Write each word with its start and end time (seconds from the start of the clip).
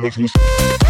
Love 0.00 0.87